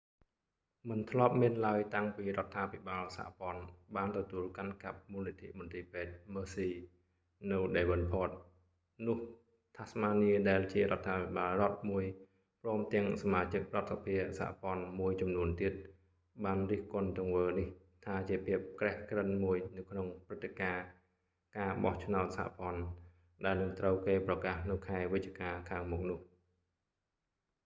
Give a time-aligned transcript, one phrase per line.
[0.89, 3.61] មិនធ្លាប់មានឡើយតាំងពីរដ្ឋាភិបាលសហព័ន្ធ
[3.95, 6.69] បានទទួលកាន់កាប់មូលនិធិមន្ទីរពេទ្យ mersey
[7.51, 8.31] នៅ devonport
[9.07, 9.17] នោះ
[9.77, 12.05] tasmania ដែលជារដ្ឋាភិបាលរដ្ឋមួយ
[12.61, 15.73] ព្រមទាំងសមាជិករដ្ឋសភាសហព័ន្ធមួយចំនួនទៀត
[16.45, 17.67] បានរិះគន់ទង្វើនេះ
[18.05, 20.85] ថាជាភាពក្រេះក្រិនមួយនៅក្នុងព្រឹត្តិការណ៍
[21.57, 22.81] ការបោះឆ្នោតសហព័ន្ធ
[23.45, 26.19] ដែលនឹងត្រូវគេប្រកាសនៅខែវិច្ឆិការខាងមុខនោះ